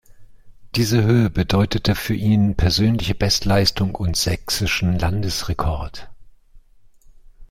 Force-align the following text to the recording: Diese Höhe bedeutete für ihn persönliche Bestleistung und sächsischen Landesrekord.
Diese 0.73 1.03
Höhe 1.03 1.29
bedeutete 1.29 1.93
für 1.93 2.15
ihn 2.15 2.57
persönliche 2.57 3.13
Bestleistung 3.13 3.93
und 3.93 4.17
sächsischen 4.17 4.97
Landesrekord. 4.97 6.09